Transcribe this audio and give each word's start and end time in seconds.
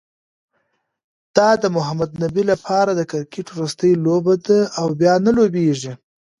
دا 1.35 1.49
د 1.61 1.65
محمد 1.75 2.11
نبي 2.23 2.43
لپاره 2.51 2.91
د 2.95 3.01
کرکټ 3.11 3.47
وروستۍ 3.51 3.91
لوبه 4.05 4.35
ده، 4.45 4.59
او 4.79 4.87
بیا 4.99 5.15
نه 5.25 5.31
لوبیږي 5.37 5.93